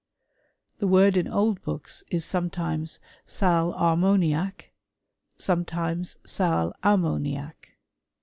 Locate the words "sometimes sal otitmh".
2.25-4.19